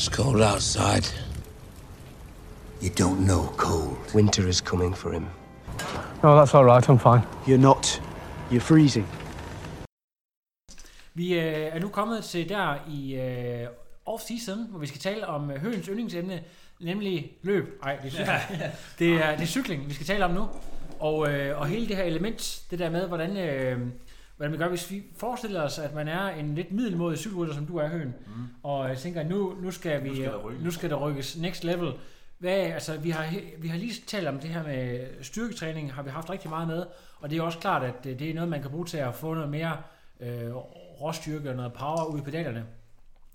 [0.00, 1.06] It's cold outside.
[2.82, 3.96] You don't know cold.
[4.14, 5.26] Winter is coming for him.
[6.22, 6.88] No, that's all right.
[6.88, 7.22] I'm fine.
[7.46, 8.00] You're not.
[8.50, 9.06] You're freezing.
[11.14, 13.66] Vi øh, er nu kommet til der i øh,
[14.06, 16.42] off-season, hvor vi skal tale om øh, Høens yndlingsemne,
[16.80, 17.80] nemlig løb.
[17.84, 18.62] Nej, det er cykling.
[18.98, 20.48] det, er, det er cykling, vi skal tale om nu.
[21.00, 23.78] Og, øh, og hele det her element, det der med, hvordan, øh,
[24.40, 27.66] hvordan vi gør, hvis vi forestiller os, at man er en lidt middelmodig cykelrytter, som
[27.66, 28.32] du er, Høen, mm.
[28.62, 30.64] og jeg tænker, nu, nu, skal vi, Nu skal der rykkes.
[30.64, 31.92] nu skal der rykkes next level.
[32.38, 36.10] Hvad, altså, vi, har, vi har lige talt om det her med styrketræning, har vi
[36.10, 36.86] haft rigtig meget med,
[37.18, 39.34] og det er også klart, at det er noget, man kan bruge til at få
[39.34, 39.76] noget mere
[40.20, 40.56] øh,
[41.00, 42.64] råstyrke og noget power ud i pedalerne.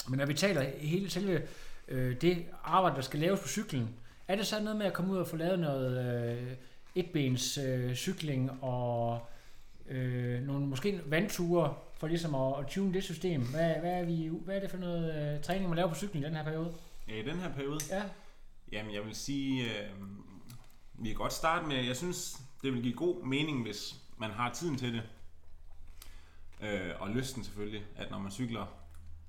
[0.07, 1.41] Men når vi taler hele selve
[1.87, 3.89] øh, det arbejde, der skal laves på cyklen,
[4.27, 6.51] er det så noget med at komme ud og få lavet noget øh,
[6.95, 9.19] etbens øh, cykling og
[9.89, 13.41] øh, nogle måske vandture for ligesom at, at tune det system?
[13.41, 16.23] Hvad, hvad, er, vi, hvad er det for noget øh, træning, man laver på cyklen
[16.23, 16.73] i den her periode?
[17.07, 17.79] Ja, i den her periode?
[17.89, 18.03] Ja.
[18.71, 19.89] Jamen, jeg vil sige, øh,
[20.93, 24.53] vi kan godt starte med, jeg synes, det vil give god mening, hvis man har
[24.53, 25.03] tiden til det.
[26.61, 28.65] Øh, og lysten selvfølgelig, at når man cykler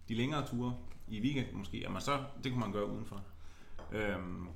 [0.09, 0.77] de længere ture
[1.09, 3.23] i weekend måske, at man så, det kunne man gøre udenfor.
[3.93, 4.49] Øhm,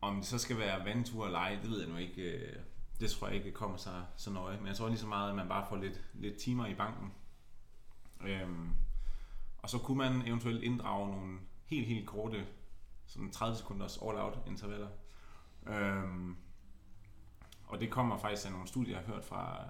[0.00, 2.22] om det så skal være vandture eller ej, det ved jeg nu ikke.
[2.22, 2.56] øh,
[3.00, 4.56] det tror jeg ikke kommer sig så nøje.
[4.56, 7.12] Men jeg tror lige så meget, at man bare får lidt, lidt timer i banken.
[8.20, 8.70] Øhm,
[9.58, 12.46] og så kunne man eventuelt inddrage nogle helt, helt korte,
[13.06, 14.88] sådan 30 sekunders all-out intervaller.
[15.66, 16.36] Øhm,
[17.66, 19.64] og det kommer faktisk af nogle studier, jeg har hørt fra,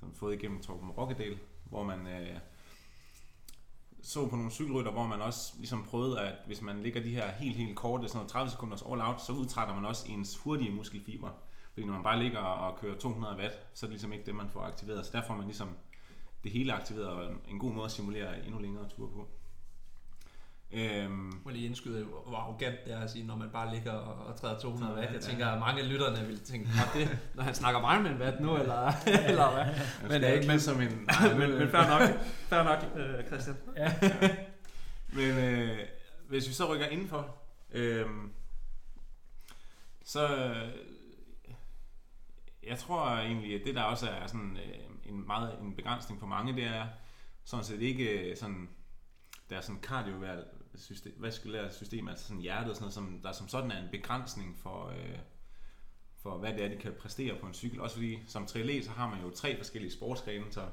[0.00, 2.38] som fået igennem Torben Rokkedal, hvor man øh,
[4.02, 7.30] så på nogle cykelrytter, hvor man også ligesom prøvede, at hvis man ligger de her
[7.30, 11.30] helt, helt korte, sådan 30 sekunders all-out, så udtrætter man også ens hurtige muskelfiber.
[11.78, 14.34] Fordi når man bare ligger og kører 200 watt, så er det ligesom ikke det,
[14.34, 15.06] man får aktiveret.
[15.06, 15.68] Så der får man ligesom
[16.44, 19.28] det hele aktiveret, og en god måde at simulere endnu længere ture på.
[20.72, 23.92] Øhm, Må jeg lige indskyde, hvor arrogant det er at sige, når man bare ligger
[23.92, 25.12] og, og træder 200 watt.
[25.12, 28.10] Jeg tænker, at mange af lytterne vil tænke, "Nå, det, når han snakker meget med
[28.10, 28.92] en watt nu, eller,
[29.30, 29.64] eller hvad?
[29.64, 31.08] Jeg Men, skal øh, ikke men, lyde som en...
[31.38, 32.20] men, men fair nok,
[32.50, 33.56] fair nok øh, Christian.
[33.76, 33.94] Ja.
[35.12, 35.78] Men øh,
[36.28, 37.36] hvis vi så rykker indenfor,
[37.72, 38.06] øh,
[40.04, 40.68] så øh,
[42.68, 46.26] jeg tror egentlig, at det der også er sådan øh, en meget en begrænsning for
[46.26, 46.86] mange, det er
[47.44, 48.68] sådan set ikke øh, sådan,
[49.50, 53.32] der er sådan kardiovaskulært system, vaskulært system, altså sådan hjertet og sådan noget, som, der
[53.32, 55.18] som sådan er en begrænsning for, øh,
[56.22, 57.80] for hvad det er, de kan præstere på en cykel.
[57.80, 60.68] Også fordi som triatlet, så har man jo tre forskellige sportsgrene, så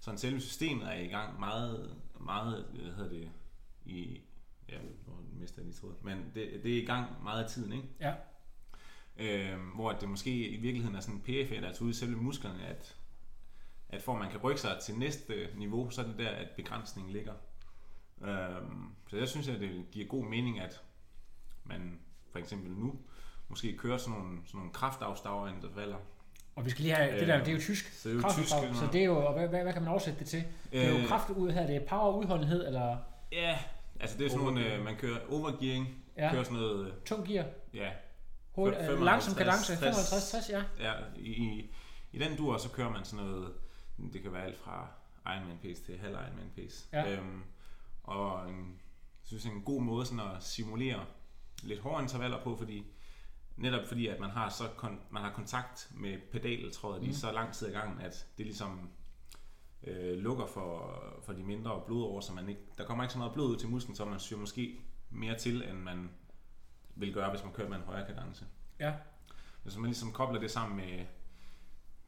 [0.00, 3.30] sådan selve systemet er i gang meget, meget, hvad hedder det,
[3.84, 4.20] i,
[4.68, 7.72] ja, nu mister jeg lige tråd, men det, det er i gang meget af tiden,
[7.72, 7.88] ikke?
[8.00, 8.14] Ja.
[9.18, 11.20] Øh, hvor det måske i virkeligheden er sådan
[11.62, 12.96] der er ude i selve musklerne, at,
[13.88, 16.48] at for at man kan rykke sig til næste niveau, så er det der, at
[16.56, 17.32] begrænsningen ligger.
[18.24, 18.62] Øh,
[19.08, 20.82] så jeg synes, at det giver god mening, at
[21.64, 21.98] man
[22.32, 22.94] for eksempel nu
[23.48, 25.96] måske kører sådan nogle, sådan nogle kraftafstavintervaller.
[26.56, 27.92] Og vi skal lige have, det der, det er jo tysk.
[27.92, 29.90] Så det er jo tysk, så det er jo, og hvad, hvad, hvad kan man
[29.90, 30.44] oversætte det til?
[30.72, 32.96] Det er jo Øh, kraft ud her, det er power udholdenhed, eller
[33.32, 33.58] Ja,
[34.00, 35.86] altså det er sådan nogle, øh, man kører overgearing,
[36.16, 36.30] Ja.
[36.32, 37.90] kører sådan noget, øh, tung gear, ja,
[38.58, 40.62] hoved, Fem- øh, langsom 55, kadence, 55-60, ja.
[40.78, 41.70] Ja, i,
[42.12, 43.52] i, den dur, så kører man sådan noget,
[44.12, 44.88] det kan være alt fra
[45.26, 46.86] Ironman pace til halv Ironman pace.
[46.92, 47.12] Ja.
[47.12, 47.42] Øhm,
[48.02, 48.80] og en,
[49.22, 51.04] jeg synes, en god måde sådan at simulere
[51.62, 52.86] lidt hårde intervaller på, fordi
[53.56, 57.08] netop fordi, at man har, så kon, man har kontakt med pedaltrådet mm.
[57.08, 58.90] i så lang tid ad gangen, at det ligesom
[59.84, 63.32] øh, lukker for, for de mindre blodår, så man ikke, der kommer ikke så meget
[63.32, 64.80] blod ud til musklen, så man syr måske
[65.10, 66.10] mere til, end man
[66.98, 68.46] vil gøre, hvis man kører med en højere kadence.
[68.80, 68.94] Ja.
[69.62, 71.06] Hvis man ligesom kobler det sammen med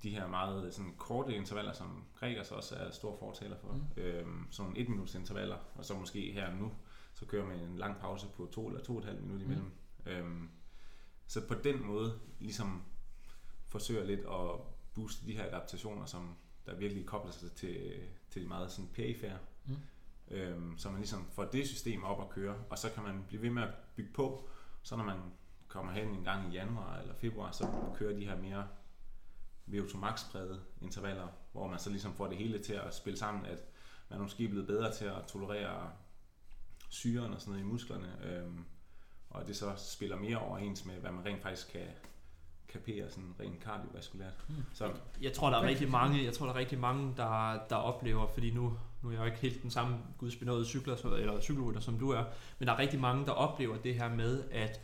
[0.03, 4.03] de her meget sådan korte intervaller, som Gregers også er stor fortaler for, mm.
[4.03, 6.73] øhm, sådan nogle et minuts intervaller, og så måske her nu,
[7.15, 9.73] så kører man en lang pause på to eller to og et halvt minut imellem.
[10.05, 10.11] Mm.
[10.11, 10.49] Øhm,
[11.27, 12.83] så på den måde ligesom
[13.69, 14.61] forsøger lidt at
[14.95, 16.37] booste de her adaptationer, som
[16.67, 17.93] der virkelig kobler sig til,
[18.31, 19.39] til meget sådan perifære.
[19.67, 19.77] Mm.
[20.31, 23.43] Øhm, så man ligesom får det system op at køre, og så kan man blive
[23.43, 24.49] ved med at bygge på,
[24.83, 25.17] så når man
[25.69, 28.69] kommer hen en gang i januar eller februar, så kører de her mere
[29.69, 33.47] VO2 max prægede intervaller, hvor man så ligesom får det hele til at spille sammen,
[33.47, 33.65] at
[34.09, 35.91] man er måske blevet bedre til at tolerere
[36.89, 38.65] syren og sådan noget i musklerne, øhm,
[39.31, 41.87] og det så spiller mere overens med, hvad man rent faktisk kan
[42.69, 44.45] kapere sådan rent kardiovaskulært.
[44.49, 44.55] Mm.
[44.75, 47.77] Så Jeg tror, der er rigtig mange, jeg tror, der er rigtig mange, der, der
[47.77, 51.81] oplever, fordi nu, nu er jeg jo ikke helt den samme gudsbenåede cykler, eller cykelrytter,
[51.81, 52.25] som du er,
[52.59, 54.81] men der er rigtig mange, der oplever det her med, at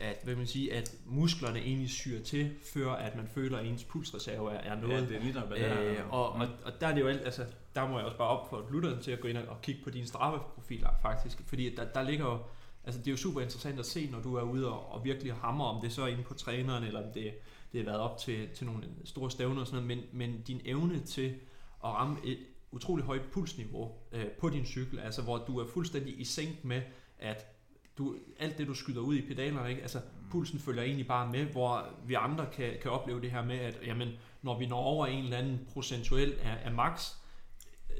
[0.00, 3.84] at, hvad man sige, at musklerne egentlig syrer til, før at man føler, at ens
[3.84, 5.08] pulsreserve er, er Ja, noget.
[5.08, 5.90] det er lige er.
[5.90, 7.44] Øh, og, og, og der er det jo alt, altså,
[7.74, 9.90] der må jeg også bare op for lytteren til at gå ind og, kigge på
[9.90, 12.38] dine Strava-profiler faktisk, fordi der, der ligger jo,
[12.84, 15.34] altså det er jo super interessant at se, når du er ude og, og virkelig
[15.34, 17.32] hammer, om det så er inde på træneren, eller om det,
[17.72, 20.60] det har været op til, til nogle store stævner og sådan noget, men, men din
[20.64, 21.34] evne til
[21.84, 22.38] at ramme et
[22.72, 26.82] utrolig højt pulsniveau øh, på din cykel, altså hvor du er fuldstændig i sænk med,
[27.18, 27.46] at
[27.98, 29.82] du, alt det du skyder ud i pedalerne, ikke?
[29.82, 30.00] altså
[30.30, 33.78] pulsen følger egentlig bare med, hvor vi andre kan, kan opleve det her med, at
[33.86, 34.08] jamen,
[34.42, 37.12] når vi når over en eller anden procentuel af, af max,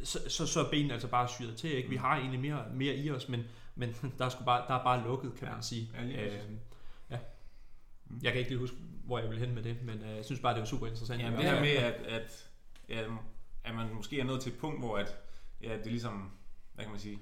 [0.04, 1.72] så, så, så er benene altså bare syret til.
[1.72, 1.88] Ikke?
[1.88, 3.44] Vi har egentlig mere, mere i os, men,
[3.74, 5.90] men der, er sgu bare, der er bare lukket, kan man sige.
[5.94, 6.26] Ja.
[6.26, 6.58] Øhm,
[7.10, 7.18] ja.
[8.22, 10.40] Jeg kan ikke lige huske, hvor jeg vil hen med det, men øh, jeg synes
[10.40, 11.22] bare, det var super interessant.
[11.22, 12.50] Jamen, det her med, at, at,
[12.88, 13.02] ja,
[13.64, 15.16] at man måske er nået til et punkt, hvor at,
[15.62, 16.30] ja, det er ligesom,
[16.74, 17.18] hvad kan man sige,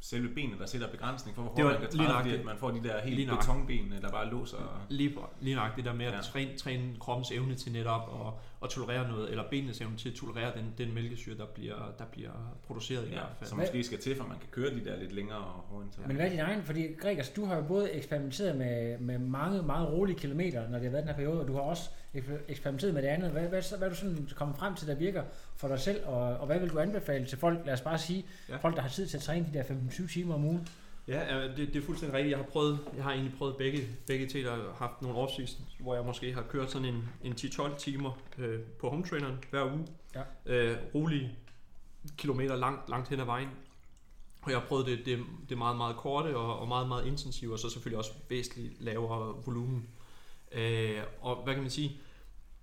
[0.00, 2.44] selve benet, der sætter begrænsning for, hvor Det hårdt man kan lige træde, fordi at
[2.44, 3.56] man får de der Lige helt nøjagtigt.
[3.56, 4.86] betonben, der bare låser.
[4.88, 6.16] Lige, lige nok det der med at Ja.
[6.16, 6.22] ja.
[6.22, 8.32] træne, træne kroppens evne til netop at,
[8.64, 12.04] at tolerere noget, eller benenes evne til at tolerere den, den mælkesyre, der bliver, der
[12.04, 12.30] bliver
[12.66, 13.48] produceret i Ja, hvert fald.
[13.48, 16.08] som måske skal til, for man kan køre de der lidt længere og hårde intervaller.
[16.08, 16.62] Men hvad er din egen?
[16.62, 20.84] Fordi Gregers, du har jo både eksperimenteret med, med mange meget rolige kilometer, når det
[20.84, 21.90] har været den her periode, og du har også
[22.48, 23.30] eksperimenteret med det andet.
[23.30, 25.22] Hvad, hvad, hvad er du sådan kommet frem til, der virker
[25.56, 28.26] for dig selv, og, og hvad vil du anbefale til folk, lad os bare sige,
[28.48, 28.56] Ja.
[28.56, 30.68] folk, der har tid til at træne de der 15-20 timer om ugen?
[31.08, 32.30] Ja, det, det er fuldstændig rigtigt.
[32.30, 34.44] Jeg har prøvet, jeg har egentlig prøvet begge, begge til.
[34.48, 35.32] Har haft nogle off
[35.78, 39.64] hvor jeg måske har kørt sådan en, en 10-12 timer øh, på home traineren hver
[39.64, 39.86] uge.
[40.14, 40.22] Ja.
[40.46, 41.38] Øh, rolige
[42.16, 43.48] kilometer langt, langt hen ad vejen.
[44.42, 45.18] Og jeg har prøvet det, det,
[45.48, 49.34] det meget, meget korte og, og meget, meget intensive, og så selvfølgelig også væsentligt lavere
[49.46, 49.88] volumen.
[50.52, 52.00] Øh, og hvad kan man sige?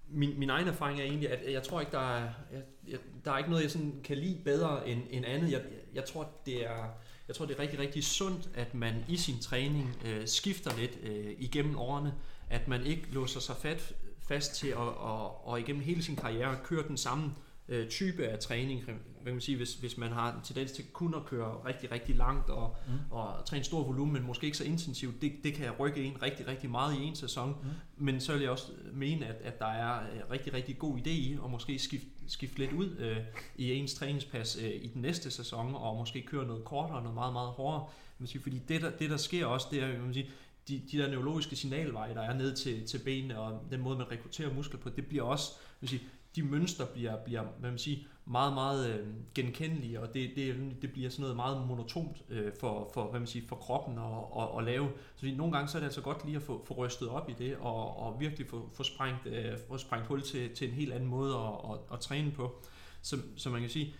[0.07, 3.31] Min, min egen erfaring er egentlig, at jeg tror ikke, der er, jeg, jeg, der
[3.31, 5.51] er ikke noget, jeg sådan kan lide bedre end, end andet.
[5.51, 5.62] Jeg,
[5.94, 6.86] jeg, tror, det er,
[7.28, 11.00] jeg tror, det er rigtig, rigtig sundt, at man i sin træning øh, skifter lidt
[11.04, 12.13] øh, igennem årene.
[12.50, 13.94] At man ikke låser sig fat,
[14.28, 17.50] fast til at og, og igennem hele sin karriere køre den samme øh,
[17.89, 18.83] type af træning.
[18.83, 18.95] Hvad
[19.25, 22.15] kan man sige, hvis, hvis man har en tendens til kun at køre rigtig, rigtig
[22.15, 22.94] langt og, mm.
[23.12, 26.47] og træne stor volumen, men måske ikke så intensivt, det, det kan rykke en rigtig,
[26.47, 27.50] rigtig meget i en sæson.
[27.50, 28.06] Mm.
[28.06, 31.09] Men så vil jeg også mene, at, at der er øh, rigtig, rigtig god idé
[31.09, 33.18] i at måske skifte, skifte lidt ud øh,
[33.56, 37.33] i ens træningspas øh, i den næste sæson, og måske køre noget kortere, noget meget,
[37.33, 37.88] meget hårdere.
[38.19, 40.29] Man sige, fordi det der, det, der sker også, det er, kan man sige,
[40.68, 44.12] de, de der neurologiske signalveje, der er ned til, til benene, og den måde, man
[44.12, 45.51] rekrutterer muskler på, det bliver også,
[45.81, 46.01] man sige,
[46.36, 50.92] de mønstre bliver, bliver hvad man siger, meget, meget øh, genkendelige, og det, det, det
[50.92, 54.57] bliver sådan noget meget monotont øh, for, for, hvad man siger, for kroppen at, at,
[54.57, 54.89] at lave.
[55.16, 57.30] Så fordi nogle gange så er det altså godt lige at få, få rystet op
[57.30, 60.74] i det, og, og virkelig få, få, sprængt, øh, få sprængt hul til, til en
[60.74, 62.56] helt anden måde at, at, at træne på.
[63.01, 63.95] Så, så man kan sige,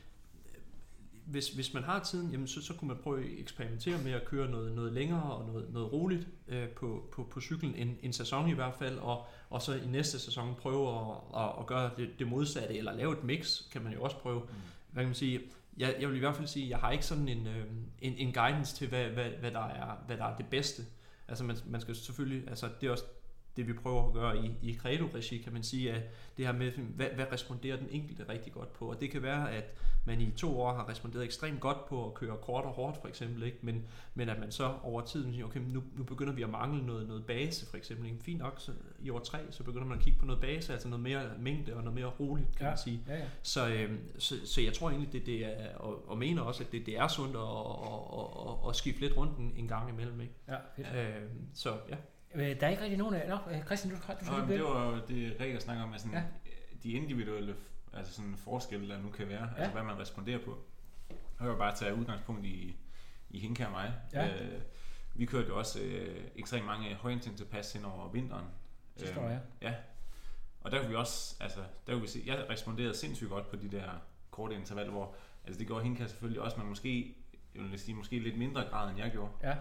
[1.26, 4.26] hvis, hvis man har tiden, jamen så, så kunne man prøve at eksperimentere med at
[4.26, 8.14] køre noget, noget længere og noget, noget roligt øh, på, på, på cyklen, en, en
[8.14, 11.92] sæson i hvert fald, og, og så i næste sæson prøve at, at, at gøre
[11.98, 14.40] det, det modsatte, eller lave et mix, kan man jo også prøve.
[14.40, 14.48] Mm.
[14.92, 15.42] Hvad kan man sige?
[15.78, 17.66] Jeg, jeg vil i hvert fald sige, at jeg har ikke sådan en, øh,
[18.02, 20.84] en, en guidance til, hvad, hvad, hvad, der er, hvad der er det bedste.
[21.28, 23.04] Altså man, man skal selvfølgelig, altså det er også
[23.58, 26.02] det vi prøver at gøre i, i Credo-regi, kan man sige, at
[26.38, 28.90] det her med, hvad, hvad responderer den enkelte rigtig godt på.
[28.90, 29.74] Og det kan være, at
[30.06, 33.08] man i to år har responderet ekstremt godt på at køre kort og hårdt, for
[33.08, 33.58] eksempel, ikke?
[33.62, 33.84] Men,
[34.16, 37.08] men at man så over tiden siger, okay, nu, nu begynder vi at mangle noget,
[37.08, 38.06] noget base, for eksempel.
[38.06, 38.24] Ikke?
[38.24, 40.88] Fint nok, så i år tre, så begynder man at kigge på noget base, altså
[40.88, 43.04] noget mere mængde og noget mere roligt, kan Ja, man sige.
[43.08, 43.26] ja, ja.
[43.44, 46.72] Så, øh, så, så jeg tror egentlig, det, det er, og, og mener også, at
[46.72, 49.90] det, det er sundt at, at, at, at, at skifte lidt rundt en, en gang
[49.90, 50.22] imellem.
[50.22, 50.34] Ikke?
[50.48, 50.88] Ja, fedt.
[50.96, 51.96] Øh, så ja.
[52.36, 53.30] Øh, Der er ikke rigtig nogen af...
[53.30, 56.18] Nå, øh, Christian, du, du, Nå, det var jo det, Rikke snakker om, at sådan,
[56.18, 56.24] Ja.
[56.84, 57.56] de individuelle
[57.94, 59.56] altså sådan forskelle, der nu kan være, ja.
[59.58, 60.58] altså hvad man responderer på.
[61.40, 62.76] Jeg vil bare tage udgangspunkt i,
[63.30, 63.94] i Hinka og mig.
[64.14, 64.28] Ja.
[64.44, 64.62] Øh,
[65.16, 68.46] vi kørte jo også øh, ekstremt mange højintensive pas hen over vinteren.
[68.96, 69.38] Sidste år, ja.
[69.62, 69.76] Ja.
[70.62, 73.56] Og der kunne vi også, altså, der kunne vi se, jeg responderede sindssygt godt på
[73.56, 73.84] de der
[74.32, 77.16] korte intervaller, hvor, altså det gjorde Hinka selvfølgelig også, men måske,
[77.56, 79.32] jeg vil sige, måske lidt mindre grad, end jeg gjorde.
[79.44, 79.56] Ja.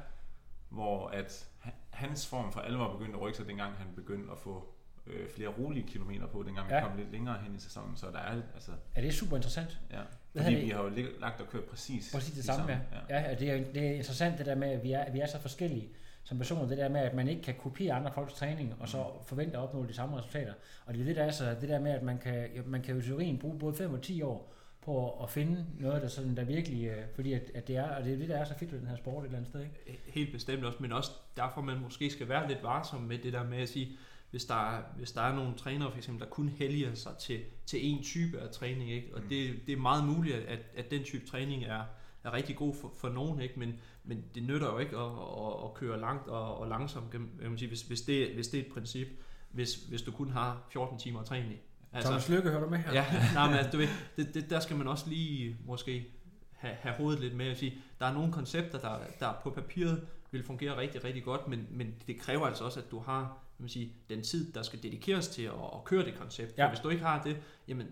[0.70, 4.38] Hvor at ha- hans form for alvor begyndte at rykke sig, dengang han begyndte at
[4.38, 4.74] få
[5.06, 6.88] øh, flere rolige kilometer på, dengang vi Ja.
[6.88, 7.96] kom lidt længere hen i sæsonen.
[7.96, 9.80] Så der er, altså, Ja, det er super interessant.
[9.92, 10.00] ja.
[10.32, 10.88] Hvad Fordi vi har jo
[11.20, 12.72] lagt og kørt præcis, Præcis det samme,
[13.10, 13.18] ja.
[13.18, 15.20] Ja, og det er, det er interessant det der med, at vi er, at vi
[15.20, 15.88] er så forskellige
[16.24, 16.68] som personer.
[16.68, 19.62] Det der med, at man ikke kan kopiere andre folks træning, og så forvente at
[19.62, 20.52] opnå de samme resultater.
[20.86, 22.82] Og det er det, der er så, det der med, at man kan, ja, man
[22.82, 26.08] kan jo i teorien bruge både 5 og 10 år på at finde noget, der,
[26.08, 28.44] sådan, der virkelig, øh, fordi at, at det er, og det er det, der er
[28.44, 30.00] så fedt ved den her sport et eller andet sted, ikke?
[30.06, 33.44] Helt bestemt også, men også derfor man måske skal være lidt varsom med det der
[33.44, 33.98] med at sige,
[34.30, 37.40] hvis der, er, hvis der er nogle trænere for eksempel, der kun helliger sig til,
[37.66, 39.14] til en type af træning, ikke?
[39.14, 41.82] og det, det er meget muligt, at, at den type træning er,
[42.24, 43.58] er rigtig god for, for nogen, ikke?
[43.58, 45.12] Men, men det nytter jo ikke at,
[45.46, 48.60] at, at køre langt og, og langsomt, kan man sige, hvis, hvis, det, hvis det
[48.60, 49.08] er et princip,
[49.50, 51.56] hvis, hvis du kun har 14 timer at træne i.
[51.92, 52.92] Altså, Thomas Lykke, hører du med her?
[52.92, 53.04] Ja,
[53.34, 56.06] nej, men altså, du ved, det, det, der skal man også lige måske
[56.52, 60.06] have, have hovedet lidt med at sige, der er nogle koncepter, der, der på papiret
[60.30, 63.68] vil fungere rigtig, rigtig godt, men, men det kræver altså også, at du har man
[63.68, 66.58] sige, den tid, der skal dedikeres til at, at køre det koncept.
[66.58, 66.64] Ja.
[66.64, 67.36] For hvis du ikke har det,
[67.68, 67.86] jamen,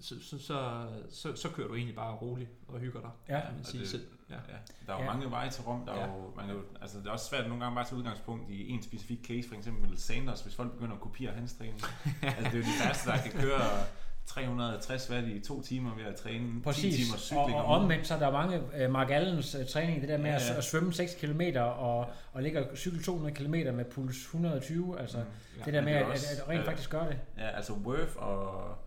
[0.00, 3.10] så, så, så, så, så kører du egentlig bare roligt og hygger dig.
[3.28, 3.40] Ja.
[3.40, 4.06] Kan man sige det, selv.
[4.30, 4.34] Ja.
[4.34, 4.40] Ja.
[4.86, 5.04] Der er jo Ja.
[5.04, 5.12] ja.
[5.12, 5.86] mange veje til Rom.
[5.86, 6.06] Der er Ja.
[6.06, 8.50] jo, man kan jo, altså det er også svært nogle gange bare at tage udgangspunkt
[8.50, 11.80] i en specifik case, for eksempel Sanders, hvis folk begynder at kopiere hans træning.
[12.22, 13.60] altså det er jo de færreste, der kan køre
[14.26, 17.82] 360 watt i to timer ved at træne 10 Præcis, timer og, cykling og ugen.
[17.82, 20.44] omvendt så er der mange, uh, Mark Allens uh, træning, det der med Ja, ja,
[20.44, 20.50] ja.
[20.50, 25.00] At, at svømme 6 km og, og ligge og cykle 200 km med puls 120,
[25.00, 25.24] altså Mm.
[25.60, 27.18] ja, det der med det at, er også, at, at rent øh, faktisk gøre det.
[27.38, 28.78] Ja, altså Worth og,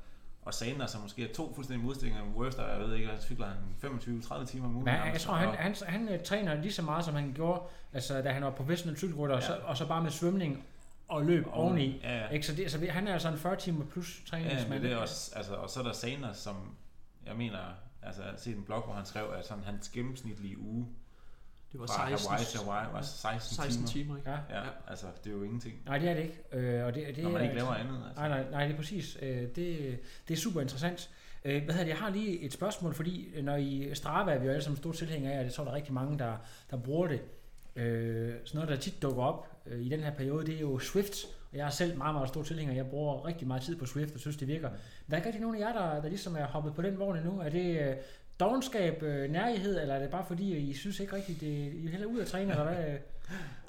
[0.41, 2.49] og Sanders er måske to fuldstændig modstillinger.
[2.51, 3.57] Der jeg ved ikke, hvad cykler han
[3.91, 4.87] 25-30 timer om ugen.
[4.87, 7.61] Han, jeg tror, han, og- han, han, han træner lige så meget, som han gjorde,
[7.93, 9.41] altså, da han var professionel cykelrytter, ja.
[9.41, 9.63] og, så, Ja.
[9.63, 10.65] og så bare med svømning
[11.07, 11.99] og løb oveni.
[12.03, 12.27] Ja, ja.
[12.29, 12.45] Ikke?
[12.45, 14.69] Så, det, så han er altså en 40 timer plus Ja, træningsmand.
[14.69, 16.55] men det er også, altså, og så er der Sanders, som
[17.25, 17.57] jeg mener,
[18.03, 20.87] altså jeg har set en blog, hvor han skrev, at sådan, hans gennemsnitlige uge
[21.71, 23.87] Det var fra 16, Hawaii til Hawaii var 16, 16 timer.
[23.87, 24.29] timer, ikke?
[24.29, 24.37] Ja.
[24.59, 25.75] Ja, altså det er jo ingenting.
[25.85, 26.43] Nej, det er det ikke.
[26.51, 28.03] Øh, og det, det Når man er, ikke laver andet.
[28.07, 28.21] Altså.
[28.21, 29.17] Nej, nej, nej, det er præcis.
[29.21, 29.55] Øh, det,
[30.27, 31.09] det er super interessant.
[31.45, 31.89] Øh, hvad hedder det?
[31.89, 34.77] Jeg har lige et spørgsmål, fordi øh, når I Strava er vi jo alle sammen
[34.77, 36.37] store tilhængere af, og det tror der er rigtig mange, der,
[36.71, 37.21] der bruger det.
[37.75, 40.79] Øh, sådan noget, der tit dukker op øh, i den her periode, det er jo
[40.79, 41.25] Swift.
[41.51, 42.73] Og jeg er selv meget, meget stor tilhænger.
[42.73, 44.69] Jeg bruger rigtig meget tid på Swift og synes, det virker.
[44.69, 44.77] Der
[45.09, 47.39] er ikke rigtig nogen af jer, der, der ligesom er hoppet på den vogn endnu.
[47.39, 47.95] Er det øh,
[48.41, 51.89] dogenskab, øh, nærighed, eller er det bare fordi, I synes ikke rigtigt, det, I er
[51.89, 52.75] heller ud at træne, eller hvad?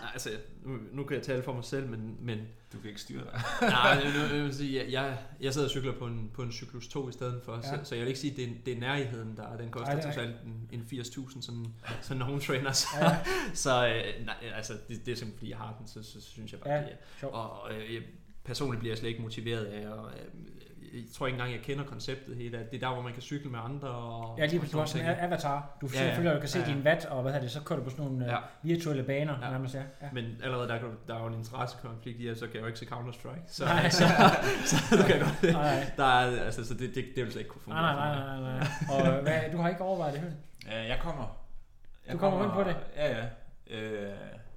[0.00, 0.30] Nej, altså,
[0.64, 2.38] nu, nu kan jeg tale for mig selv, men, men
[2.72, 3.40] Du kan ikke styre dig.
[3.70, 6.52] nej, nu, jeg, vil sige, jeg, jeg, jeg sidder og cykler på en, på en
[6.52, 7.62] cyklus 2 i stedet for, ja.
[7.62, 9.92] Så, så jeg vil ikke sige, at det er, det er nærheden, der den koster
[9.94, 11.66] er trods alt en, en 80.000 sådan,
[12.02, 12.72] sådan en home trainer.
[12.72, 13.16] Så, Ja.
[13.54, 16.30] så øh, nej, altså, det, det er simpelthen fordi, jeg har den, så, så, så
[16.30, 16.96] synes jeg bare, Ja, det er.
[17.20, 17.34] sjovt.
[17.34, 18.02] Og øh, jeg,
[18.44, 20.24] personligt bliver jeg slet ikke motiveret af, og øh,
[20.94, 23.22] jeg tror ikke engang, jeg kender konceptet helt, at det er der, hvor man kan
[23.22, 23.88] cykle med andre.
[23.88, 24.72] Og, Ja, lige præcis.
[24.72, 25.76] Du har sådan en avatar.
[25.80, 26.16] Du Ja, ja, ja.
[26.18, 26.74] følger, du kan se Ja, ja.
[26.74, 28.30] din watt, og hvad hedder det, så kører du på sådan nogle Ja.
[28.32, 28.38] ja.
[28.62, 29.50] virtuelle baner, Ja.
[29.50, 29.82] nærmest, ja.
[30.02, 30.08] ja.
[30.12, 32.78] Men allerede der, der er jo en interessekonflikt i, at så kan jeg jo ikke
[32.78, 33.42] se Counter-Strike.
[33.46, 33.88] Så, Nej.
[33.88, 34.04] så,
[34.66, 35.42] så, så du kan godt...
[35.52, 38.24] Nej, Der er, altså, så det, det, det vil slet ikke kunne fungere nej, nej,
[38.26, 39.16] nej, nej, nej.
[39.16, 40.32] Og hvad, du har ikke overvejet det, Høn?
[40.66, 41.38] Ja, jeg kommer.
[42.06, 42.76] Jeg Du kommer ind på det?
[42.96, 43.24] Ja, ja.
[43.80, 44.12] Øh,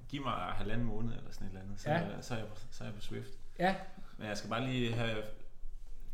[0.08, 2.00] giv mig halvanden måned eller sådan et eller andet, så, Ja.
[2.20, 3.28] så, er jeg på, så er jeg på Swift.
[3.58, 3.74] Ja,
[4.18, 5.16] Men jeg skal bare lige have...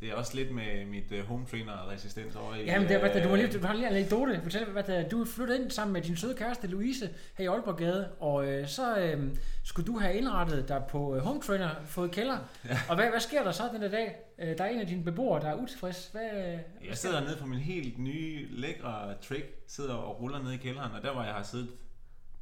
[0.02, 2.64] Det er også lidt med mit uh, home trainer resistens over i...
[2.64, 4.40] Jamen, det er, hvad, der- du, må lige, øh, du har lige en anekdote.
[4.42, 8.09] Fortæl, hvad, der, du flyttet ind sammen med din søde kæreste Louise her i Aalborggade,
[8.21, 12.38] og øh, så øh, skulle du have indrettet dig på øh, home trainer, fået kælder.
[12.64, 12.78] Ja.
[12.88, 14.16] Og hvad, hvad sker der så den dag?
[14.38, 16.09] Øh, der er en af dine beboere, der er utilfreds.
[16.12, 20.52] Hvad, hvad Jeg sidder nede på min helt nye, lækre trick, sidder og ruller ned
[20.52, 21.68] i kælderen, og der hvor jeg har siddet,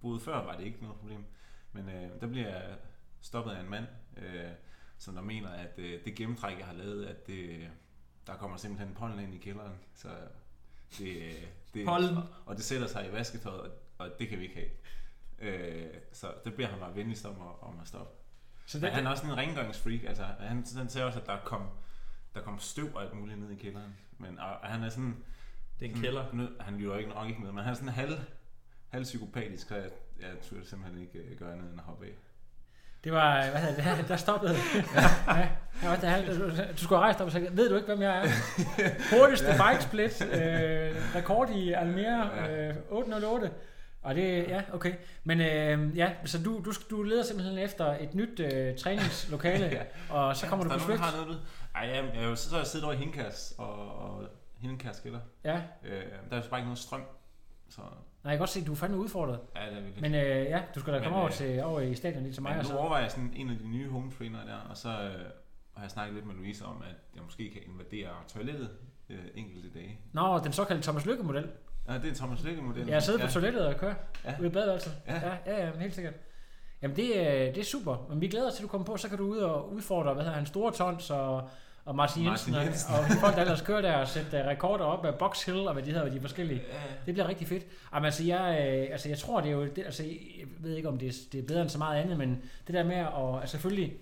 [0.02, 1.25] boet før, var det ikke noget problem.
[1.73, 2.62] Men øh, der bliver jeg
[3.21, 3.85] stoppet af en mand,
[4.17, 4.25] øh,
[5.00, 7.71] som der mener, at øh, det gennemtræk, jeg har lavet, at det,
[8.26, 9.73] der kommer simpelthen pollen ind i kælderen.
[9.95, 10.09] Så
[10.99, 11.35] det, øh,
[11.75, 12.16] det, Pollen?
[12.16, 14.71] Og, og det sætter sig i vasketøjet, og, og det kan vi ikke have.
[15.38, 18.12] Øh, så det bliver han mig venligst om at, om at stoppe.
[18.66, 21.69] Så Men han er også en rengøringsfreak, altså han, han sagde også, at der kom,
[22.35, 23.97] der kom støv og alt muligt ned i kælderen.
[24.19, 25.25] Men og, og han er sådan,
[25.80, 26.33] Det er en kælder.
[26.33, 28.21] Nu, han lyver ikke nok ikke med, men han er sådan halv,
[28.88, 29.90] halv psykopatisk, så jeg,
[30.21, 32.12] jeg turde simpelthen ikke øh, gøre andet end at hoppe af.
[33.04, 34.54] Det var, hvad hedder det, der stoppede.
[34.95, 35.49] ja, ja,
[35.90, 38.02] ja, der, du, du skulle have rejst dig op og sagt, ved du ikke, hvem
[38.02, 38.28] jeg er?
[39.19, 43.50] Hurtigste bike split, øh, rekord i Almere, øh, 808.
[44.02, 44.95] Og det, ja, okay.
[45.25, 49.83] Men øh, ja, så du, du, du leder simpelthen efter et nyt øh, træningslokale, Ja.
[50.14, 51.37] og så kommer Hvis du på der har noget ud.
[51.75, 54.25] Ej, jeg, jeg, jeg, så har jeg siddet over i Hindkærs og, og
[54.59, 55.19] Hindkærs kælder.
[55.45, 57.02] Ja, Øh, der er jo bare ikke noget strøm.
[57.71, 57.80] Så
[58.25, 59.41] nej, jeg kan godt se, at du er fandme udfordret.
[59.57, 60.03] ja, det er virkelig.
[60.03, 62.33] Men øh, ja, du skal da Men, komme over, øh, til, over i stadion lige
[62.33, 62.50] til mig.
[62.53, 62.77] Men Og nu så.
[62.77, 64.95] overvejer jeg sådan en af de nye home trainer der, og så øh,
[65.75, 68.71] har jeg snakket lidt med Louise om, at jeg måske kan invadere toilettet
[69.11, 69.99] øh, enkelte dage.
[70.12, 71.49] Nå, den såkaldte Thomas Lykke-model.
[71.89, 72.87] Ja, det er Thomas Lykke-model.
[72.87, 74.35] Jeg sidder på toilettet og kører Ja.
[74.41, 74.93] ude i badeværelset.
[75.07, 75.15] Ja.
[75.29, 76.15] Ja, ja, ja, helt sikkert.
[76.83, 77.25] Jamen det, øh,
[77.55, 79.25] det er super, men vi glæder os til, at du kommer på, så kan du
[79.25, 81.49] ud og udfordre, hvad hedder han, Store Tons og,
[81.84, 82.94] og Martin Jensen, Martin og, Jensen.
[82.94, 85.72] og, folk, der ellers kører der og sætte uh, rekorder op af Box Hill og
[85.72, 86.62] hvad de hedder, hvad de forskellige.
[86.72, 87.66] Ja, Det bliver rigtig fedt.
[87.94, 89.64] Jamen, altså, jeg, øh, altså, jeg tror, det er jo...
[89.64, 90.02] Det, altså,
[90.38, 92.75] jeg ved ikke, om det er, det er bedre end så meget andet, men det
[92.75, 93.40] der med at...
[93.40, 93.92] Altså, selvfølgelig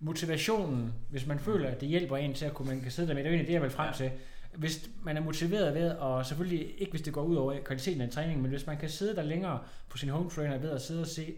[0.00, 3.14] motivationen, hvis man føler, at det hjælper en til at kunne, man kan sidde der
[3.14, 4.10] med, det er jo egentlig det, jeg vil frem til.
[4.56, 8.04] Hvis man er motiveret ved, og selvfølgelig ikke hvis det går ud over kvaliteten af
[8.04, 9.58] en træning, men hvis man kan sidde der længere
[9.88, 11.34] på sin home trainer ved at sidde og se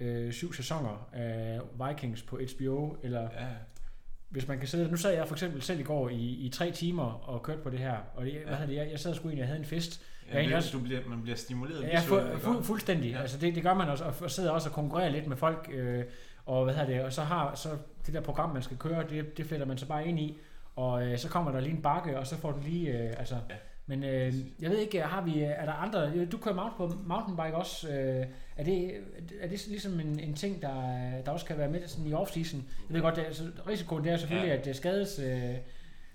[0.00, 3.46] øh, syv sæsoner af Vikings på HBO, eller ja.
[4.34, 6.70] Hvis man kan sidde, nu sad jeg for eksempel selv i går i, i tre
[6.70, 9.28] timer og kørte på det her, og det, hvad hedder det, jeg, jeg sad sgu
[9.28, 10.00] egentlig og havde en fest.
[10.32, 13.10] Ja, det, også- du bliver, man bliver stimuleret Ja, fu- fu- fuldstændig.
[13.10, 13.16] Ja.
[13.16, 13.20] Ja.
[13.22, 15.70] Altså det, det gør man også, og, og sidder også og konkurrerer lidt med folk,
[15.72, 16.04] øh,
[16.46, 17.68] og hvad hedder det, og så har så
[18.06, 20.38] det der program, man skal køre, det, det fletter man så bare ind i,
[20.76, 23.34] og øh, så kommer der lige en bakke, og så får du lige, øh, altså,
[23.50, 23.54] Ja.
[23.86, 27.54] Men øh, jeg ved ikke, har vi, er der andre, du kører mount på mountainbike
[27.56, 28.26] også, øh,
[28.56, 28.94] er, det,
[29.40, 32.56] er det ligesom en, en ting, der, der også kan være med sådan i off-season?
[32.56, 34.56] Jeg ved godt, det, er, altså, risikoen det er selvfølgelig, Ja.
[34.56, 35.54] at det skades, øh,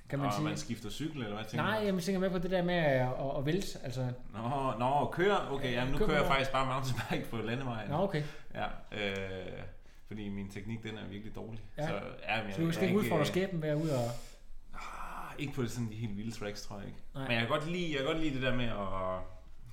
[0.10, 0.44] kan man og sige.
[0.44, 1.86] man skifter cykel, eller hvad tænker Nej, du?
[1.96, 3.08] jeg tænker med på det der med at, at,
[3.38, 4.02] at vælte, altså,
[4.34, 5.52] Nå, nå, køre.
[5.52, 7.90] Okay, jamen, nu Kører kører jeg faktisk bare mountainbike på landevejen.
[7.90, 8.24] nå okay,
[8.56, 9.64] Ja, øh,
[10.08, 11.62] fordi min teknik, den er virkelig dårlig.
[11.78, 11.88] Ja.
[11.88, 11.94] Så,
[12.30, 14.04] ja, men så du skal ikke udfordre skæben ved at ud og...
[15.40, 17.00] Ikke på sådan de helt vilde tracks, tror jeg ikke.
[17.14, 17.24] Nej.
[17.24, 19.24] Men jeg kan, godt lide, jeg kan godt lide det der med at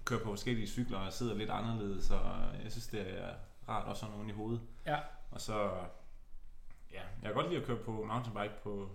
[0.04, 2.18] køre på forskellige cykler og sidde lidt anderledes, så
[2.64, 3.28] jeg synes, det er
[3.68, 4.60] rart også sådan oven i hovedet.
[4.86, 4.96] Ja.
[5.30, 5.70] Og så,
[6.92, 8.90] ja, jeg kan godt lide at køre på mountainbike på,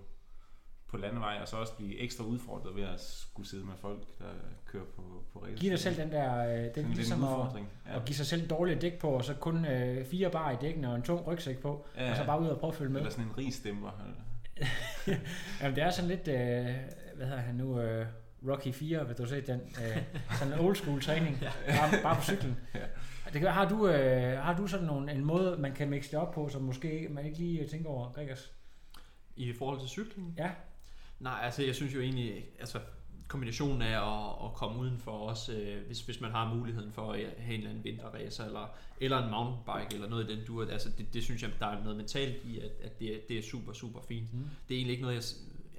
[0.88, 4.26] på landevej, og så også blive ekstra udfordret ved at skulle sidde med folk, der
[4.66, 5.56] kører på, på race.
[5.56, 7.70] Giv dig selv den der, øh, den lidt en ligesom at, udfordring.
[7.86, 7.96] Ja.
[7.96, 10.86] at give sig selv dårlige dæk på, og så kun øh, fire bar i dækken
[10.86, 13.00] og en tung rygsæk på, Ja, og så bare ud og prøve at følge med.
[13.00, 13.92] Eller sådan en rigstemper.
[15.62, 16.76] Jamen det er sådan lidt, øh,
[17.16, 18.06] hvad hedder han nu, øh,
[18.48, 20.04] Rocky 4, hvis du har set den, øh,
[20.40, 22.58] sådan en old school træning, bare, bare på cyklen.
[22.76, 22.80] Ja.
[23.34, 26.20] Det kan, har, du, øh, har du sådan nogle, en måde, man kan mixe det
[26.20, 28.52] op på, som måske man ikke lige tænker over, Gregers?
[29.36, 30.36] I forhold til cykling?
[30.38, 30.52] Ja.
[31.20, 32.80] Nej, altså jeg synes jo egentlig, altså
[33.32, 37.20] kombinationen af at, at komme udenfor også, øh, hvis, hvis man har muligheden for at
[37.20, 40.90] have en eller anden vinterracer, eller, eller en mountainbike, eller noget i den dur, altså
[40.98, 43.42] det, det synes jeg, der er noget mentalt i, at, at det, er, det er
[43.42, 44.34] super, super fint.
[44.34, 44.40] Mm.
[44.70, 45.24] Det er egentlig ikke noget, jeg,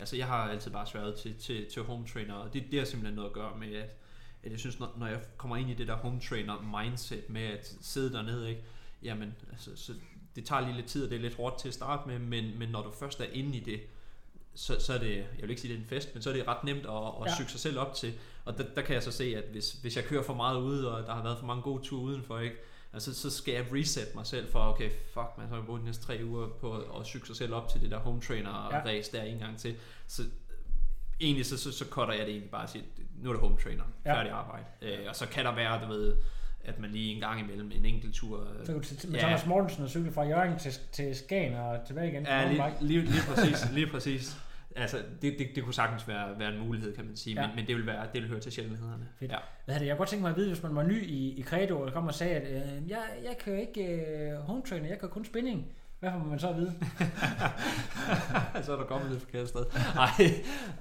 [0.00, 2.86] altså jeg har altid bare sværet til, til, til home trainer, og det, det har
[2.86, 3.96] simpelthen noget at gøre med, at,
[4.42, 7.42] at jeg synes, når, når jeg kommer ind i det der home trainer mindset med
[7.42, 8.62] at sidde dernede, ikke,
[9.02, 9.92] jamen, altså, så
[10.36, 12.58] det tager lige lidt tid, og det er lidt hårdt til at starte med, men,
[12.58, 13.80] men når du først er inde i det,
[14.54, 16.34] så, så er det, jeg vil ikke sige, det er en fest, men så er
[16.34, 17.42] det ret nemt at, at ja.
[17.42, 17.48] Ja.
[17.48, 18.12] sig selv op til.
[18.44, 20.94] Og der, der kan jeg så se, at hvis, hvis jeg kører for meget ude,
[20.96, 22.56] og der har været for mange gode ture udenfor, ikke,
[22.92, 25.80] altså, så skal jeg reset mig selv for, okay, fuck man, så har jeg brugt
[25.80, 28.68] de næste tre uger på at, at sig selv op til det der home trainer
[28.72, 28.82] Ja.
[28.84, 29.74] race der en gang til.
[30.06, 30.22] Så
[31.20, 32.84] egentlig så, så, så cutter jeg det egentlig bare og siger,
[33.16, 34.14] nu er det home trainer, Ja.
[34.14, 34.64] færdig arbejde.
[34.82, 36.16] Øh, og så kan der være, du ved,
[36.64, 39.20] at man lige en gang imellem en enkelt tur Så kan du med Ja.
[39.20, 42.22] Thomas Mortensen og cykle fra Jørgen til, til Skagen og tilbage igen.
[42.26, 43.70] Ja, lige, lige, lige præcis.
[43.74, 44.36] Lige præcis.
[44.76, 47.46] Altså, det, det, det kunne sagtens være, være en mulighed, kan man sige, ja.
[47.46, 49.08] Men, men det vil være det vil høre til sjældenhederne.
[49.18, 49.32] Fedt.
[49.32, 49.36] Ja.
[49.64, 49.86] Hvad det?
[49.86, 51.92] Jeg kunne godt tænke mig at vide, hvis man var ny i, i Credo, og
[51.92, 55.08] kom og sagde, at øh, jeg, jeg kan jo ikke øh, home trainer, jeg kan
[55.08, 55.66] kun spinning.
[56.02, 56.74] Hvad får man så at vide?
[58.64, 59.64] så er der kommet lidt forkert sted.
[59.94, 60.10] Nej,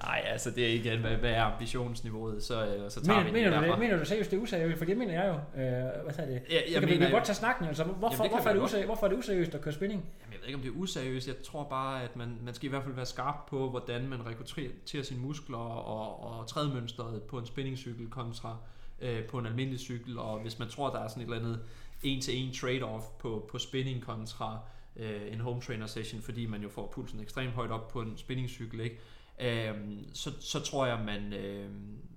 [0.04, 3.32] nej, altså det er igen, hvad, hvad er ambitionsniveauet, så, øh, så tager Mener, vi
[3.32, 3.72] mener, du derfra.
[3.72, 4.78] det, mener du seriøst, det er useriøst?
[4.78, 5.62] For det mener jeg jo.
[5.62, 5.70] Øh,
[6.04, 6.34] hvad er det?
[6.34, 7.66] Jeg, Jeg så kan vi, vi mener, kan godt tage snakken.
[7.66, 10.02] Altså, hvorfor, Jamen, det hvorfor, er det useriøst, hvorfor er det useriøst at køre spinning?
[10.22, 11.28] Jamen, jeg ved ikke, om det er useriøst.
[11.28, 14.26] Jeg tror bare, at man, man skal i hvert fald være skarp på, hvordan man
[14.26, 18.58] rekrutterer sine muskler og, og trædemønstret på en spændingscykel kontra
[19.02, 20.18] øh, på en almindelig cykel.
[20.20, 21.60] Og hvis man tror, der er sådan et eller andet
[22.04, 24.60] en-til-en trade-off på, på spinning kontra
[24.96, 28.18] øh, en home trainer session, fordi man jo får pulsen ekstremt højt op på en
[28.18, 29.00] spændingscykel, ikke?
[29.40, 31.70] Øhm, så, så tror jeg, man, øh,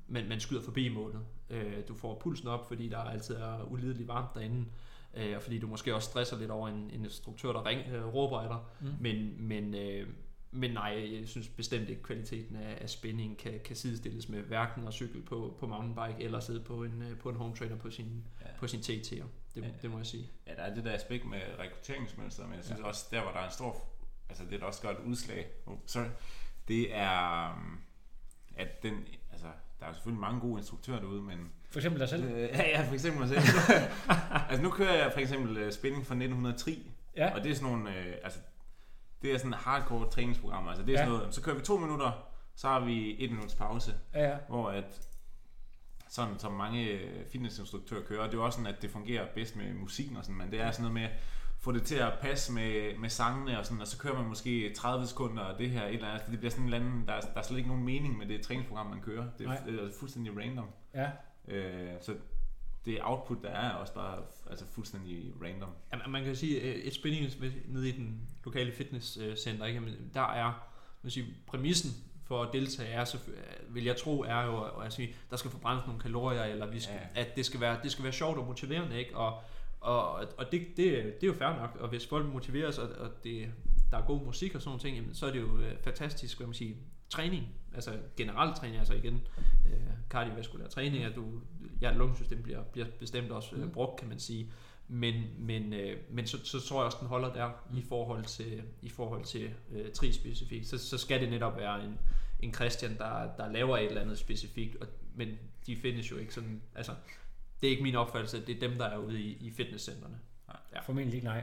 [0.09, 1.21] man, man skyder forbi målet.
[1.51, 4.65] Øh, du får pulsen op, fordi der altid er ulideligt varmt derinde,
[5.15, 8.15] øh, og fordi du måske også stresser lidt over en, en instruktør, der ring, øh,
[8.15, 8.59] råber af dig.
[8.81, 8.95] Mm.
[9.01, 10.09] Men, men, øh,
[10.57, 14.87] men nej, jeg synes bestemt ikke, kvaliteten af, af spænding kan, kan sidestilles med hverken
[14.89, 17.91] at cykle på, på mountainbike eller sidde på en, øh, på en home trainer på
[17.91, 18.47] sin, Ja.
[18.59, 19.25] på sin TT'er.
[19.55, 19.69] Det, Ja.
[19.83, 20.31] det må jeg sige.
[20.47, 22.85] Ja, der er det der aspekt med rekrutteringsmønster, men jeg synes ja.
[22.87, 23.83] også, der hvor der er en stor,
[24.29, 26.05] altså det der også et udslag, oh, sorry,
[26.69, 27.79] det er, um,
[28.57, 28.95] at den,
[29.33, 29.47] altså
[29.79, 32.25] der er jo selvfølgelig mange gode instruktører derude, men For eksempel dig selv.
[32.25, 33.41] Øh, ja, ja, for eksempel mig selv.
[34.51, 36.79] altså nu kører jeg for eksempel uh, spinning fra 1903,
[37.17, 37.35] Ja.
[37.35, 38.39] og det er sådan nogle, øh, altså
[39.25, 41.07] det er sådan en hardcore træningsprogram, altså det er Ja.
[41.07, 42.13] sådan noget, så kører vi to minutter,
[42.57, 44.37] så har vi et minuts pause, Ja, ja.
[44.49, 45.09] hvor at
[46.09, 49.27] sådan som mange øh, fitnessinstruktører kører, og det er jo også sådan, at det fungerer
[49.35, 51.11] bedst med musikken og sådan, men det er sådan noget med at
[51.61, 54.73] få det til at passe med, med sangene og sådan, og så kører man måske
[54.75, 57.13] 30 sekunder og det her et eller andet, det bliver sådan en eller anden, der,
[57.13, 59.27] er- der er slet ikke nogen mening med det træningsprogram, man kører.
[59.39, 60.67] Det er, det er fuldstændig random.
[60.95, 61.11] ja.
[61.49, 62.15] Øh, så
[62.87, 64.19] det output, der er, er også bare
[64.51, 65.69] altså fuldstændig random.
[65.93, 67.31] Jamen, man kan sige, øh, et spænding
[67.69, 69.81] nede i den lokale fitnesscenter, ikke?
[69.81, 71.91] Jamen, der er man sige, præmissen
[72.25, 73.19] for at deltage er, så,
[73.69, 76.81] vil jeg tro, er jo at, at sige, der skal forbrændes nogle kalorier, eller vi
[76.81, 77.21] skal, Ja.
[77.21, 79.17] at det skal, være, det skal være sjovt og motiverende, ikke?
[79.17, 79.43] Og,
[79.81, 83.11] og, og det, det, det er jo fair nok, og hvis folk motiveres, og, og
[83.25, 83.49] det,
[83.91, 86.37] der er god musik og sådan nogle ting, jamen, så er det jo øh, fantastisk,
[86.37, 86.75] hvad man siger,
[87.11, 89.21] træning, altså generelt træning, altså igen,
[89.67, 91.25] øh, kardiovaskulær træning, at du,
[91.85, 94.53] ja, lungesystem bliver, bliver bestemt også øh, brugt, kan man sige.
[94.89, 98.63] Men, men, øh, men så, så tror jeg også, den holder der i forhold til,
[98.83, 100.67] i forhold til øh, tri specifikt.
[100.67, 101.99] Så, så skal det netop være en,
[102.41, 105.29] en Christian, der, der laver et eller andet specifikt, og, men
[105.67, 106.93] de findes jo ikke sådan, altså
[107.61, 110.19] det er ikke min opfattelse, det er dem, der er ude i, i fitnesscentrene.
[110.75, 110.81] Ja.
[110.81, 111.43] Formentlig ikke nej.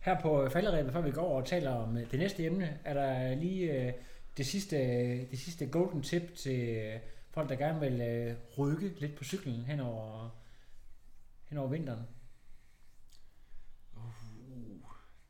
[0.00, 2.94] Her på falderæbet, før vi går over og taler om øh, det næste emne, er
[2.94, 3.92] der lige øh,
[4.36, 4.76] det, sidste,
[5.30, 7.00] det sidste golden tip til øh,
[7.30, 10.30] folk, der gerne vil øh, rykke lidt på cyklen hen over,
[11.48, 12.06] hen over vinteren.
[13.96, 14.02] Uh,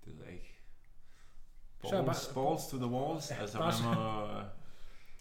[0.04, 0.58] det ved jeg ikke.
[1.84, 3.30] Så er Balls, bare- balls to the walls.
[3.30, 4.42] Altså, bare man må,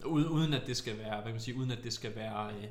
[0.06, 2.54] Uden, uden at det skal være, hvad kan man sige, uden at det skal være
[2.54, 2.68] øh,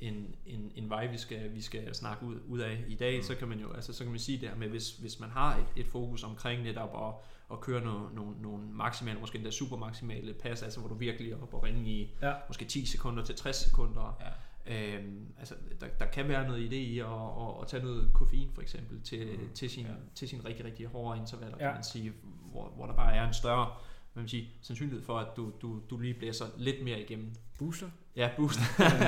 [0.00, 3.22] en, en, en vej, vi skal, vi skal snakke ud, ud af i dag, mm.
[3.22, 5.30] så kan man jo, altså så kan man sige det her med, hvis, hvis man
[5.30, 7.14] har et, et fokus omkring netop at,
[7.52, 11.42] at køre nogle, nogle, nogle maksimale, måske endda supermaksimale pas, altså hvor du virkelig er
[11.42, 12.32] oppe og ringe i Ja.
[12.48, 14.18] måske 10 sekunder til 60 sekunder.
[14.20, 14.30] Ja.
[14.66, 18.50] Øhm, altså, der, der kan være noget idé i at, at, at tage noget koffein
[18.54, 19.52] for eksempel til, mm.
[19.54, 19.92] til, sin, Ja.
[20.14, 21.64] til sin rigtig, rigtig hårde intervaller, Ja.
[21.64, 22.12] kan man sige,
[22.50, 23.66] hvor, hvor der bare er en større
[24.14, 27.32] man sige, sandsynlighed for, at du, du, du lige blæser lidt mere igennem.
[27.58, 27.90] Booster.
[28.16, 28.58] Ja, boost.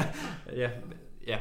[0.53, 0.71] ja,
[1.27, 1.41] ja.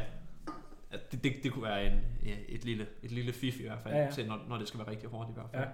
[1.11, 3.93] Det, det, det kunne være en, ja, et, lille, et lille fif i hvert fald,
[3.93, 4.03] ja.
[4.03, 4.11] ja.
[4.11, 5.63] Til, når, når det skal være rigtig hårdt i hvert fald.
[5.63, 5.69] Ja.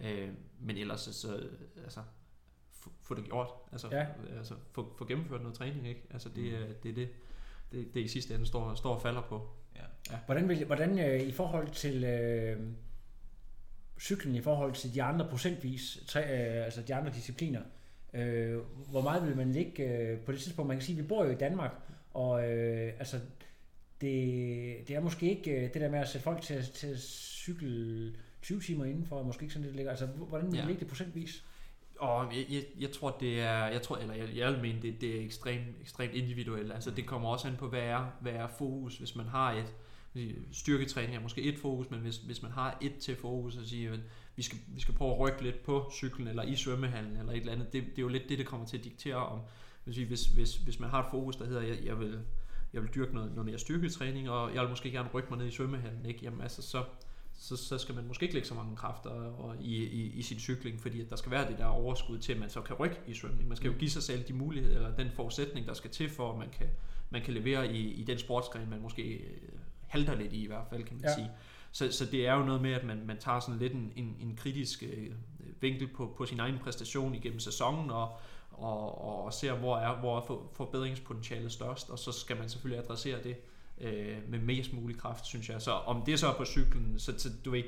[0.00, 0.28] Øh,
[0.60, 1.48] men ellers så, så
[1.82, 2.00] altså,
[2.70, 3.48] få, få det gjort.
[3.72, 3.98] Altså, Ja.
[3.98, 4.06] ja.
[4.38, 6.02] altså få, få gennemført noget træning, ikke?
[6.10, 7.08] Altså det, er det, er det,
[7.72, 9.48] det, det i sidste ende står, står og falder på.
[10.26, 12.60] Hvordan, vil, hvordan øh, i forhold til øh,
[14.00, 17.60] cyklen, i forhold til de andre procentvis, tre, øh, altså de andre discipliner,
[18.14, 18.58] øh,
[18.90, 20.68] hvor meget vil man ligge øh, på det tidspunkt?
[20.68, 21.72] Man kan sige, at vi bor jo i Danmark,
[22.14, 23.16] og øh, altså,
[24.00, 26.98] det, det er måske ikke øh, det der med at sætte folk til, til at
[26.98, 29.90] cykle 20 timer indenfor, måske ikke sådan det ligger.
[29.90, 30.66] Altså, hvordan vil ja.
[30.66, 31.44] Ligge det procentvis?
[31.98, 35.00] Og jeg, jeg, jeg tror, det er, jeg tror, eller jeg, jeg vil mene, det,
[35.00, 36.72] det er ekstremt, ekstremt individuelt.
[36.72, 38.96] Altså det kommer også an på, hvad er, hvad er fokus.
[38.98, 39.74] Hvis man har et,
[40.52, 43.92] styrketræning er måske et fokus, men hvis, hvis man har et til fokus og siger,
[43.92, 44.00] at
[44.36, 47.36] vi skal, vi skal prøve at rykke lidt på cyklen, eller i svømmehallen, eller et
[47.36, 49.40] eller andet, det, det er jo lidt det, det kommer til at diktere om.
[49.84, 52.20] Hvis, hvis, hvis, hvis man har et fokus, der hedder, jeg, jeg vil,
[52.72, 55.46] jeg vil dyrke noget, noget mere styrketræning, og jeg vil måske gerne rykke mig ned
[55.46, 56.20] i svømmehallen, ikke?
[56.22, 56.84] Jamen altså, så,
[57.38, 60.38] så, så skal man måske ikke lægge så mange kræfter og, i, i, i sin
[60.38, 62.96] cykling, fordi at der skal være det der overskud til, at man så kan rykke
[63.06, 63.48] i svømning.
[63.48, 66.32] Man skal jo give sig selv de muligheder, eller den forudsætning, der skal til for,
[66.32, 66.66] at man kan,
[67.10, 69.30] man kan levere i, i den sportsgren, man måske øh,
[69.80, 71.14] halter lidt i i hvert fald, kan man Ja.
[71.14, 71.30] sige.
[71.72, 74.16] Så, så det er jo noget med, at man, man tager sådan lidt en, en,
[74.20, 75.10] en kritisk øh,
[75.60, 78.12] vinkel på, på sin egen præstation igennem sæsonen, og,
[78.50, 82.84] og, og, ser, hvor er, hvor er for- forbedringspotentialet størst, og så skal man selvfølgelig
[82.84, 83.36] adressere det
[83.80, 85.62] øh, med mest mulig kraft, synes jeg.
[85.62, 87.62] Så om det så er på cyklen, så, så du ved,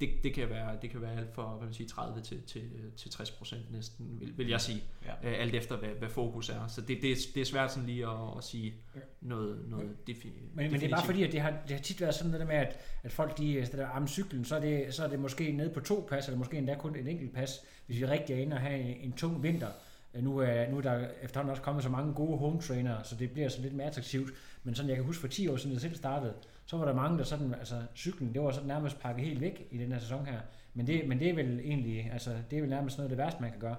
[0.00, 2.62] det, det, kan være, det kan være alt fra hvad man siger, 30 til, til,
[2.96, 4.82] til 60 procent næsten, vil, vil jeg sige.
[5.04, 5.30] Ja.
[5.30, 6.66] Øh, alt efter, hvad, hvad fokus er.
[6.66, 9.00] Så det, det, er- det er svært sådan lige at, at sige Ja.
[9.20, 12.00] noget, noget defi- Men, men det er bare fordi, at det har, det har tit
[12.00, 14.94] været sådan noget med, at, at folk de, altså der arme cyklen, så er, det,
[14.94, 17.60] så er det måske nede på to pas, eller måske endda kun et enkelt pas,
[17.86, 19.68] hvis vi rigtig er inde og have en, en tung vinter.
[20.14, 23.16] Øh, Nu er, nu er der efterhånden også kommet så mange gode home trainere, så
[23.16, 24.30] det bliver så lidt mere attraktivt.
[24.64, 26.34] Men sådan, jeg kan huske for 10 år siden, jeg selv startede,
[26.66, 29.66] så var der mange, der sådan, altså cyklen, det var sådan nærmest pakket helt væk
[29.70, 30.40] i den her sæson her.
[30.74, 33.24] Men det, men det er vel egentlig, altså det er vel nærmest noget af det
[33.24, 33.76] værste, man kan gøre.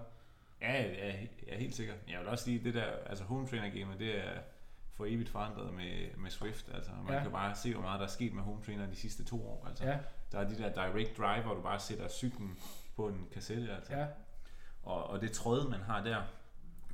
[0.61, 1.05] Ja, jeg er,
[1.47, 1.93] jeg er helt sikker.
[2.09, 4.31] Jeg vil også sige, det der, altså home trainer gamet, det er
[4.93, 6.69] for evigt forandret med, med Swift.
[6.75, 7.17] Altså, man Ja.
[7.17, 7.23] ja.
[7.23, 9.65] kan bare se, hvor meget der er sket med home trainer de sidste to år.
[9.69, 9.97] Altså, Ja,
[10.31, 12.57] Der er de der direct drive, hvor du bare sætter cyklen
[12.95, 13.75] på en kassette.
[13.75, 13.95] Altså.
[13.97, 14.05] ja,
[14.83, 16.17] Og, og det tråd, man har der,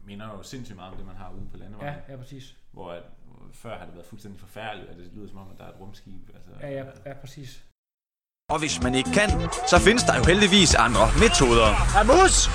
[0.05, 1.95] minder jo sindssygt meget om det, man har ude på landevejen.
[2.07, 2.55] ja, ja, præcis.
[2.71, 3.03] Hvor at,
[3.53, 5.79] før har det været fuldstændig forfærdeligt, og det lyder som om, at der er et
[5.79, 6.29] rumskib.
[6.35, 7.63] Altså, Ja, ja, ja, præcis.
[8.49, 9.29] Og hvis man ikke kan,
[9.67, 11.69] så findes der jo heldigvis andre metoder.
[11.99, 12.49] Amus!